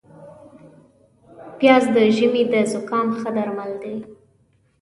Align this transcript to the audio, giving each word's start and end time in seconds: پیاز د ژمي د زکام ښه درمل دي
پیاز 1.57 1.83
د 1.95 1.97
ژمي 2.15 2.43
د 2.51 2.53
زکام 2.71 3.07
ښه 3.19 3.29
درمل 3.35 3.71
دي 3.83 3.97